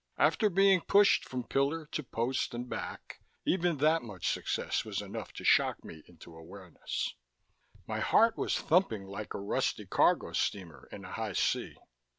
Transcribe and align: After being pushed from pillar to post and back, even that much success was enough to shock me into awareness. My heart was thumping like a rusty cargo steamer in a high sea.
After 0.17 0.49
being 0.49 0.81
pushed 0.81 1.29
from 1.29 1.43
pillar 1.43 1.85
to 1.91 2.01
post 2.01 2.55
and 2.55 2.67
back, 2.67 3.21
even 3.45 3.77
that 3.77 4.01
much 4.01 4.27
success 4.33 4.83
was 4.83 4.99
enough 4.99 5.31
to 5.33 5.43
shock 5.43 5.85
me 5.85 6.01
into 6.07 6.35
awareness. 6.35 7.13
My 7.85 7.99
heart 7.99 8.35
was 8.35 8.57
thumping 8.57 9.05
like 9.05 9.35
a 9.35 9.39
rusty 9.39 9.85
cargo 9.85 10.33
steamer 10.33 10.89
in 10.91 11.05
a 11.05 11.11
high 11.11 11.33
sea. 11.33 11.75